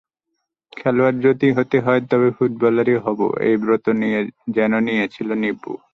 [0.73, 3.85] খেলোয়াড় যদি হতে হয়, তবে ফুটবলারই হব—এই ব্রত
[4.55, 5.71] যেন নিয়েছিল নিপু।